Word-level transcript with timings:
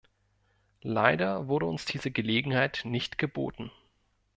Leider 0.81 1.47
wurde 1.47 1.67
uns 1.67 1.85
diese 1.85 2.09
Gelegenheit 2.09 2.81
nicht 2.85 3.19
geboten. 3.19 3.69